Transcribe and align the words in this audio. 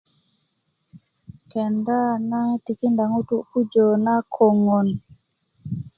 kenda 1.51 1.97
na 2.29 2.41
tikinda 2.65 3.03
ŋutu 3.13 3.35
pujö 3.49 3.87
na 4.05 4.15
koŋön 4.35 4.87